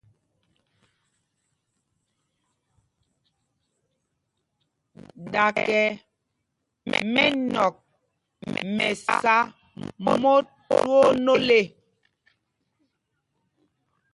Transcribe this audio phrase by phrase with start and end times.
[5.31, 5.79] Ɗakɛ
[7.13, 7.75] mɛnɔ̂k
[8.75, 8.87] mɛ
[9.21, 9.35] sá
[10.03, 11.61] mot twóó nôl ê.